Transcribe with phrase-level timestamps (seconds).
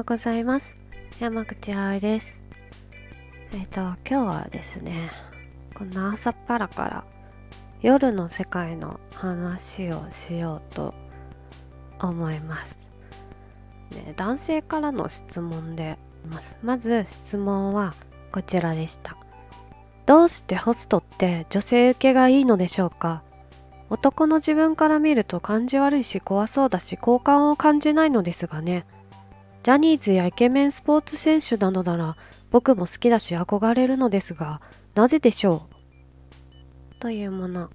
[0.00, 0.78] ようございます。
[1.18, 2.38] 山口葵です。
[3.52, 5.10] えっ、と今日はですね
[5.74, 7.04] この朝っぱらから
[7.82, 10.94] 夜の世界の話をしようと
[12.00, 12.78] 思います、
[13.90, 15.98] ね、男性からの質問で
[16.30, 16.56] ます。
[16.62, 17.92] まず質問は
[18.32, 19.18] こちらでした。
[20.06, 23.22] どうしてホストって女性受けがいいのでしょうか？
[23.90, 28.86] 男の自分から見ると感じ悪いし怖そうだし好感を感じないのですがね。
[29.62, 32.16] ジャニーズやイケメンスポーツ選手などなら
[32.50, 34.60] 僕も好きだし憧れるのですが
[34.94, 37.00] なぜでしょう？
[37.00, 37.70] というもの。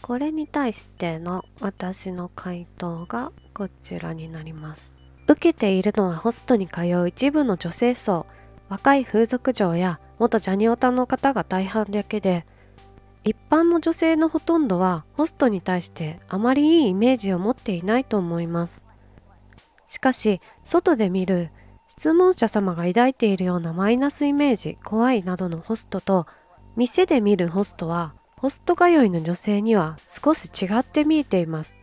[0.00, 4.96] これに対しての私の回答がこちらになります。
[5.26, 8.26] 受けているのはホストに通う一部の女性層
[8.68, 12.46] 若い風俗嬢や元ジャニオタの方が大半だけで
[13.24, 18.85] 一般の女性のほとんどはホストに対してあまりいいイメージを持っていないと思います
[19.88, 21.50] しかし外で見る
[21.88, 26.26] 質問者様が抱いているようなマイナスイメージ怖いなどのホストと
[26.76, 31.74] 店で見るホストはホスト通いの女性には少し違って見えています。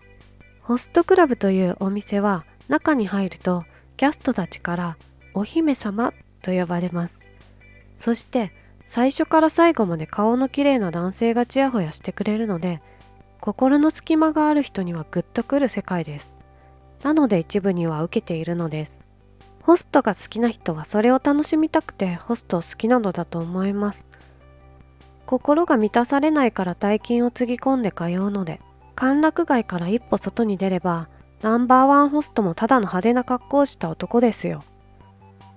[0.62, 3.66] ホストクラブというお店は中に入ると
[3.98, 4.98] キャストたちから
[5.34, 7.16] お姫様と呼ばれます。
[7.98, 8.52] そして
[8.86, 12.82] 最初から最後まで顔の綺麗な男性がちやほやしてくれるので
[13.40, 16.33] 心の隙間がある人にはグッとくる世界です。
[17.04, 19.00] なので一部には受けているのです。
[19.62, 24.08] ホストが好きな人はそれを楽しみたくてホストを好きなのだと思います。
[25.26, 28.60] 心が満たされないから大金をつぎ込んで通うので
[28.96, 31.08] 歓楽街から一歩外に出れば
[31.42, 34.64] ナンバーワンホストもただの派手な格好をした男ですよ。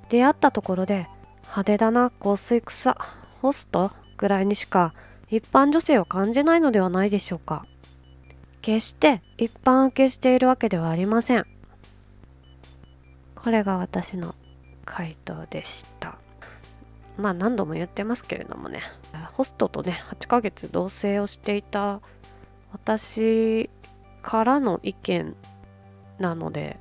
[0.09, 1.09] 出会ったところで
[1.43, 2.97] 派手だな香水草
[3.43, 4.95] ホストぐらいにしか
[5.31, 7.67] 一般女性を感じないのではないでしょうか。
[8.67, 11.47] 決して一般受けしているわけではありません
[13.37, 14.35] これが私の
[14.85, 16.19] 回答でした
[17.17, 18.83] まあ何度も言ってますけれどもね
[19.35, 22.01] ホストとね8ヶ月同棲をしていた
[22.73, 23.71] 私
[24.21, 25.37] からの意見
[26.19, 26.81] なので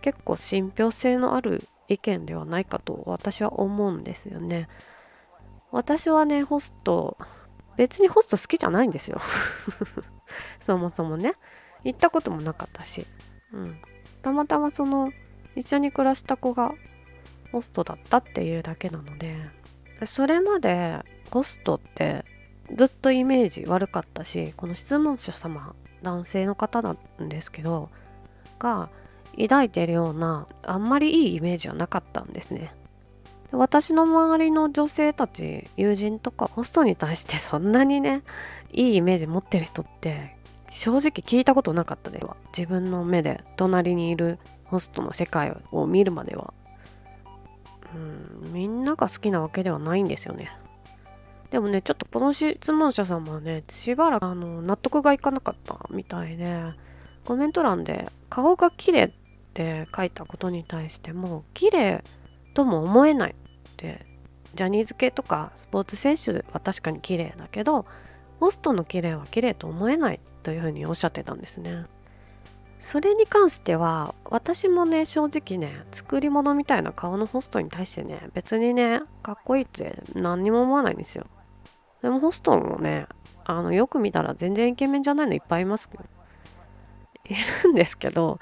[0.00, 4.68] 結構信憑性のある意見ではないかと私は思うんですよね。
[5.70, 7.16] 私はね、ホスト、
[7.76, 9.20] 別にホスト好きじゃないんですよ。
[10.64, 11.34] そもそもね。
[11.84, 13.06] 行ったこともなかったし。
[13.52, 13.80] うん。
[14.22, 15.12] たまたまその、
[15.56, 16.74] 一緒に暮らした子が
[17.50, 19.36] ホストだったっていうだけなので、
[20.06, 20.98] それまで
[21.30, 22.24] ホストって
[22.74, 27.90] ずっとイメージ悪かったし、この質問者様、男性の方なんですけど、
[28.58, 28.88] が、
[29.38, 32.74] 抱いてるようなあんまりいいイメージはなかったんですね。
[33.50, 38.22] 私の周りの女性たち友人とかホストに対してそんなにね
[38.72, 40.36] いいイメージ持ってる人って
[40.70, 46.54] 正直聞いたことなかったでは自分の目で隣にいるホストの世界を見るまでは。
[47.94, 50.50] うんみんなが好きなわけではないんですよね。
[51.50, 56.64] でもねちょっとこの質問者さんはねしばらくあの納得がいかなかったみたいで
[57.26, 59.10] コメント欄で顔が綺麗っ
[59.52, 62.02] て書いたことに対しても綺麗
[62.54, 64.06] とも思えないって
[64.54, 67.84] ジャニーズ系とかスポーツ選手は確かに綺麗だけど
[68.42, 71.84] ホストの綺麗は綺麗と思えないというふうにおっしゃってたんですね。
[72.80, 81.26] それに関しては私もね正直ね作り物みたいな顔のホストに対してね別にねかっこいいって何にも思わないんですよ。
[82.02, 83.06] でもホストもね
[83.44, 86.04] あのよく見たら全然イケメンじゃないのいっぱいいますけど
[87.26, 88.40] いるんですけど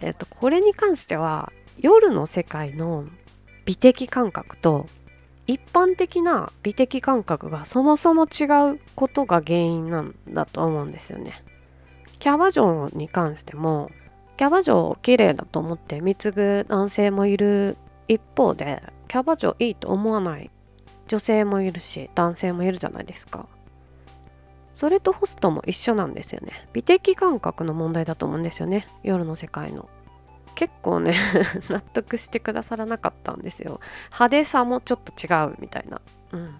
[0.00, 3.08] えっとこれに関しては夜の世界の
[3.64, 4.86] 美的感覚と
[5.48, 8.44] 一般的な美的感覚がそもそも違
[8.74, 11.42] うことが原因なんだと思うんですよね。
[12.18, 13.90] キャバ嬢に関しても
[14.36, 17.78] キャバ嬢綺麗だと思って貢ぐ男性もいる
[18.08, 20.50] 一方でキャバ嬢いいと思わない
[21.06, 23.46] 女性もいるし男性もいるじゃないですか。
[24.74, 26.68] それとホストも一緒なんですよね。
[26.74, 28.86] 美的感覚の問題だと思うんですよね。
[29.02, 29.88] 夜の世界の。
[30.58, 31.14] 結構ね
[31.70, 33.78] 納得してくださらなかったんですよ。
[34.06, 36.00] 派手さもちょっと違うみたいな。
[36.32, 36.56] うん。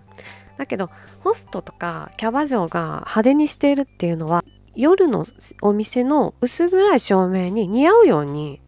[0.56, 0.88] だけど
[1.24, 4.44] ホストとかキャバ嬢が派手にしているっていうのは
[4.76, 5.26] 夜の
[5.62, 8.60] お店の薄暗い照明に似合うように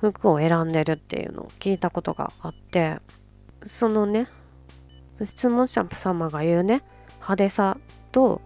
[0.00, 3.00] 服を選んでるっていうのを聞いたことがあって
[3.62, 4.28] そのね
[5.22, 6.82] 質問者様が言うね
[7.16, 7.76] 派手さ
[8.12, 8.40] と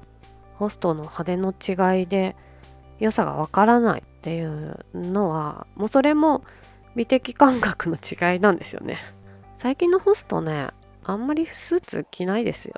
[0.56, 2.34] ホストの派手の違いで
[2.98, 4.02] 良さがわからない。
[4.25, 6.44] っていうのはもうそれも
[6.97, 8.99] 美的感覚の違いなんですよね。
[9.59, 10.69] 最近のホストね
[11.05, 12.75] あんまりスーツ着ないですよ。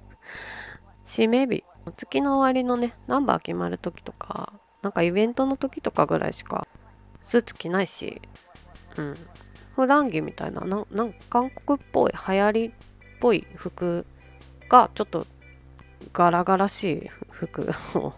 [1.06, 1.64] 締め日。
[1.96, 4.52] 月の終わりのねナンバー決まる時とか
[4.82, 6.66] なんかイベントの時とかぐらいしか
[7.22, 8.20] スーツ着ないし。
[8.98, 9.14] うん。
[9.74, 12.72] 普段着みたいなななんか韓国っぽい流行りっ
[13.20, 14.04] ぽい服
[14.68, 15.26] がちょっと
[16.12, 18.12] ガラガラしい服を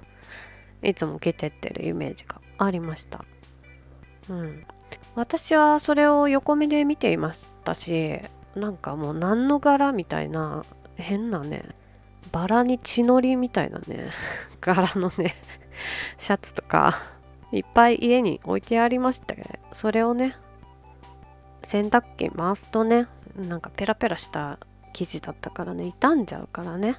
[0.83, 3.25] いつも着てってるイメージがありました。
[4.29, 4.65] うん。
[5.15, 8.21] 私はそれを横目で見ていましたし
[8.55, 10.65] なんかもう何の柄みたいな
[10.95, 11.65] 変なね
[12.31, 14.11] バラに血のりみたいなね
[14.61, 15.35] 柄のね
[16.19, 16.99] シャツとか
[17.51, 20.37] いっぱい家に置いてありましたけどそれをね
[21.65, 24.59] 洗濯機回すとねなんかペラペラした
[24.93, 26.97] 生地だったからね傷んじゃうからね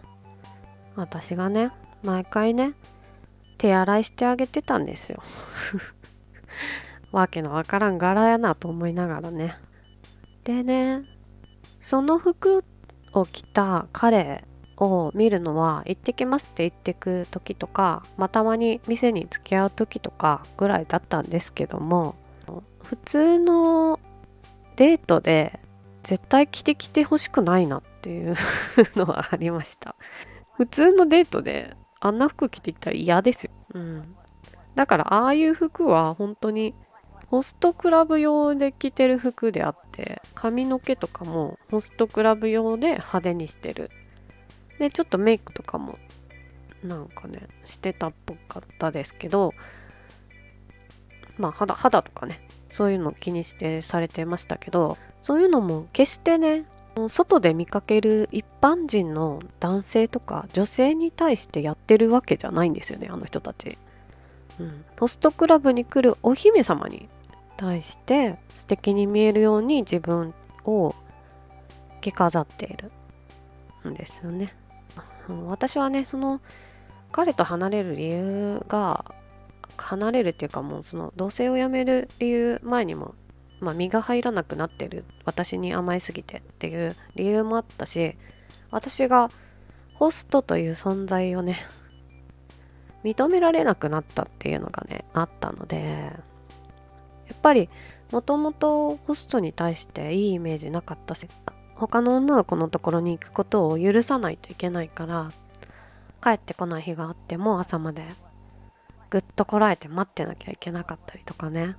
[0.96, 1.72] 私がね
[2.04, 2.74] 毎回ね
[3.60, 5.22] 手洗いしてあげてたんですよ。
[7.12, 9.56] わけのわからん柄やなと思いながらね。
[10.46, 11.04] でね
[11.80, 12.64] その服
[13.14, 14.44] を着た彼
[14.78, 22.16] を見るのは行ってきますって言ってく時とかまあ、たまに店に付き合う時とかぐらいだったんですけども
[22.84, 24.00] 普通の
[24.78, 25.60] デートで
[26.04, 28.36] 絶対着てきてほしくないなっていう
[28.96, 29.96] のはありました。
[30.56, 34.16] 普通のデートであんな服着てきたら嫌ですよ、うん、
[34.76, 36.74] だからああいう服は本当に
[37.28, 43.92] ホストクラブ用で着てる服であって髪の毛とかもホストクラブ用で派手にしてる。
[44.80, 46.00] でちょっとメイクとかも
[46.84, 49.54] なんかねしてたっぽかったですけど
[51.38, 56.66] まあ肌肌とかねそういうの気にしてされてましたけどそういうのも決してね
[57.08, 63.78] 外で見かける一般人の男性とか女性に対してやってるわけじゃないんですよねあの人たち、
[64.60, 67.08] うん、ホストクラブに来るお姫様に
[67.58, 70.34] 対して素敵に見えるように自分
[70.66, 70.96] を
[72.02, 72.92] 着飾っている
[73.90, 74.54] んですよね、
[75.48, 76.42] 私はねその
[77.12, 79.06] 彼と離れる理由が
[79.78, 83.16] 離れるっていうかもうその同棲をやめる理由前にも、
[83.60, 88.16] まあ、身が入らなくなってる私に甘えすぎてっていう理由もあったし
[88.72, 89.30] 私が
[89.94, 91.66] ホストという存在をね
[93.04, 96.14] 認められなくなったっていうのがねあったので
[97.28, 97.70] やっぱり
[98.12, 101.28] もともとホストに対していいイメージなかったし
[101.76, 105.32] 他の女の子のところに行くことを許さないといけないから
[106.22, 108.04] 帰ってこない日があっても朝まで
[109.10, 111.76] ぐっとこらえて待ってなきゃいけなかったりとかね。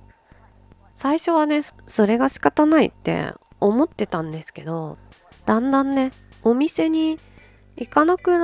[1.01, 4.99] 最初はねそれが仕方ないって思ってたんですけど
[5.47, 6.11] だんだんね
[6.43, 7.17] お店に
[7.75, 8.37] 行かなく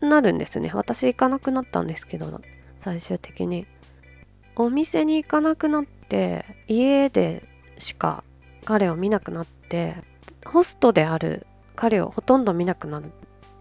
[0.00, 0.70] なるんですね。
[0.72, 2.40] 私行かなくなったんですけど
[2.78, 3.66] 最終的に。
[4.54, 7.42] お店に行かなくなって家で
[7.78, 8.22] しか
[8.64, 9.96] 彼を見なくなって
[10.44, 11.44] ホストである
[11.74, 13.02] 彼をほとんど見なくなっ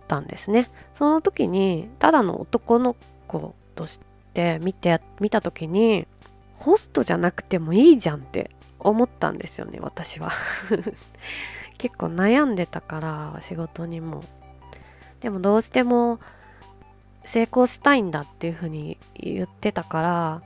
[0.07, 0.69] たんですね。
[0.93, 2.95] その時にただの男の
[3.27, 3.99] 子とし
[4.35, 6.07] て見て見た時に
[6.57, 10.31] ホストじゃなくてもいいじゃんって思ったんですよね私は。
[11.77, 14.23] 結構悩んでたから仕事にも。
[15.19, 16.19] でもどうしても
[17.23, 20.41] 成功したいんだっていうふうに言ってたから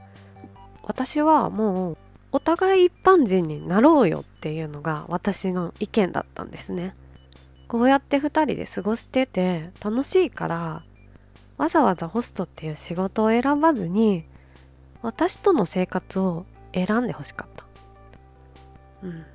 [0.83, 1.97] 私はもう
[2.31, 6.93] お互い一般人になろうよっていうのが私の意見だったんですね。
[7.67, 10.83] こうやって2人で過ごしてて楽しいから
[11.57, 14.23] わざわざホストっていう仕事を選ばずに
[15.01, 17.65] 私との生活を選んでほしかった。
[19.03, 19.25] うん。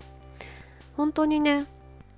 [0.96, 1.66] 本当にね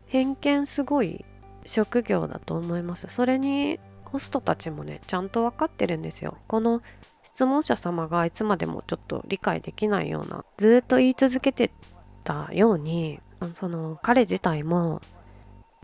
[0.07, 1.25] 偏見すごい
[1.65, 3.07] 職業だと思います。
[3.09, 6.37] それにホストたちもねちゃんと分かってるんですよ。
[6.47, 6.83] この
[7.23, 11.71] 質問者様がいつまでもちょっと理解できないようなずっと言い続けて
[12.25, 13.21] たように
[13.55, 15.03] その彼自体も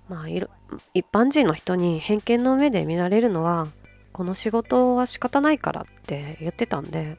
[0.09, 0.47] まあ一
[1.13, 3.67] 般人の人に偏見の目で見られるのは
[4.13, 7.19] この仕事は仕方ないからって言ってたんで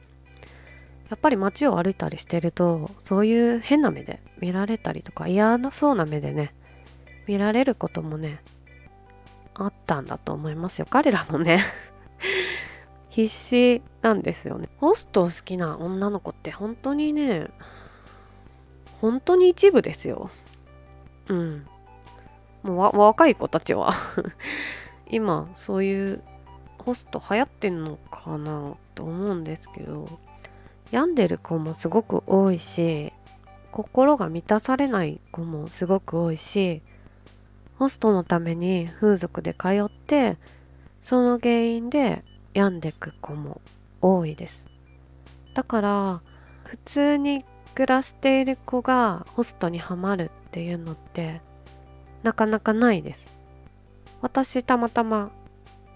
[1.10, 6.54] やっぱり街を歩いたりしてるとそういう変な目で見られたりとか嫌なそうな目でね
[7.26, 8.40] 見られることもね
[9.54, 10.86] あったんだと思いますよ。
[10.90, 11.62] 彼らもね。
[13.10, 14.68] 必死なんですよね。
[14.78, 17.48] ホストを好きな女の子って本当にね
[19.00, 20.30] 本当に一部ですよ。
[21.28, 21.66] うん。
[22.64, 23.92] もう若い子たちは。
[25.08, 26.22] 今そういう
[26.78, 30.18] ホスト流行ってんのかなと思うんですけど。
[30.94, 33.12] 病んでる子もすごく多いし
[33.72, 36.82] 心が満たされない子もすごく多いし
[37.80, 40.36] ホストのために風俗で通って
[41.02, 42.22] その原因で
[42.52, 43.60] 病んでく子も
[44.00, 44.68] 多いです。
[45.54, 46.20] だから
[46.62, 51.40] 普通に暮らしている子がホストにはまるっていうのって
[52.22, 53.34] なかなかないです。
[54.22, 55.32] 私たまたま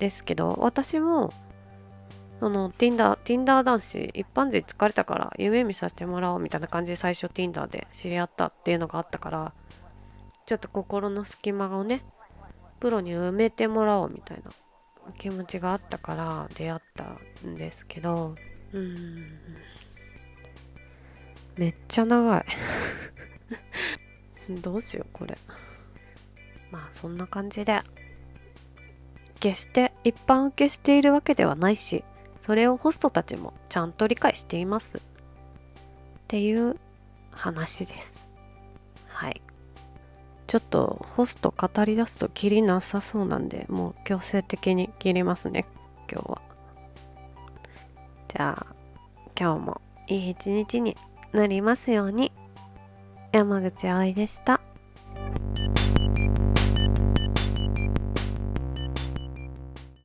[0.01, 1.33] ですけど私も
[2.41, 9.53] その Tinder, Tinder 男子一般人疲れたから夢見させてもらおうみたいな感じで最初 Tinder で知り合ったっていうのがあったから
[10.47, 12.05] ちょっと心の隙間をね
[12.81, 14.53] プロに埋めてもらおうみたいな
[15.19, 18.37] 気持ちがあったから出会ったんですけど
[18.73, 19.37] うん。
[21.57, 22.45] めっちゃ長い。
[24.63, 25.37] どうしようこれ。
[26.71, 27.83] まあそんな感じで。
[29.41, 32.05] 決して一般受けしているわけではないし
[32.41, 34.99] それをホストたちもちゃんと理解しています。
[34.99, 35.01] っ
[36.29, 36.77] ていう
[37.31, 38.25] 話です。
[39.09, 39.41] はい。
[40.47, 45.67] ちょっとホスト語り出すときりなさそうなんでもう強制的に切りますね
[46.11, 46.43] 今日は。
[48.29, 48.67] じゃあ
[49.39, 50.97] 今日もいい一日に
[51.33, 52.33] なりますように。
[53.31, 54.61] 山口葵でした。